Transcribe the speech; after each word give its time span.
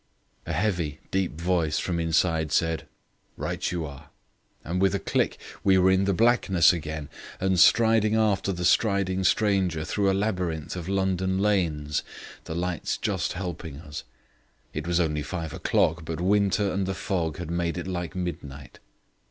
A 0.47 0.53
heavy, 0.53 0.99
deep 1.11 1.39
voice 1.39 1.77
from 1.77 1.99
inside 1.99 2.51
said: 2.51 2.87
"Right 3.37 3.71
you 3.71 3.85
are." 3.85 4.09
And 4.63 4.81
with 4.81 4.95
a 4.95 4.99
click 4.99 5.37
we 5.63 5.77
were 5.77 5.91
in 5.91 6.05
the 6.05 6.13
blackness 6.15 6.73
again, 6.73 7.07
and 7.39 7.59
striding 7.59 8.15
after 8.15 8.51
the 8.51 8.65
striding 8.65 9.23
stranger 9.23 9.85
through 9.85 10.09
a 10.09 10.13
labyrinth 10.17 10.75
of 10.75 10.89
London 10.89 11.37
lanes, 11.37 12.01
the 12.45 12.55
lights 12.55 12.97
just 12.97 13.33
helping 13.33 13.77
us. 13.77 14.03
It 14.73 14.87
was 14.87 14.99
only 14.99 15.21
five 15.21 15.53
o'clock, 15.53 16.03
but 16.03 16.19
winter 16.19 16.71
and 16.73 16.87
the 16.87 16.95
fog 16.95 17.37
had 17.37 17.51
made 17.51 17.77
it 17.77 17.85
like 17.85 18.15
midnight. 18.15 18.79